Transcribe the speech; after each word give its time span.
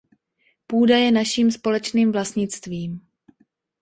Půda 0.67 0.97
je 0.97 1.11
naším 1.11 1.51
společným 1.51 2.11
vlastnictvím. 2.11 3.01